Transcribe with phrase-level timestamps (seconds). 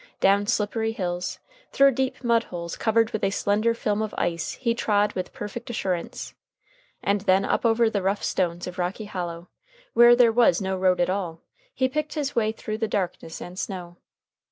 [0.19, 1.37] Down slippery hills,
[1.71, 5.69] through deep mud holes covered with a slender film of ice he trod with perfect
[5.69, 6.33] assurance.
[7.03, 9.49] And then up over the rough stones of Rocky Hollow,
[9.93, 13.59] where there was no road at all, he picked his way through the darkness and
[13.59, 13.97] snow.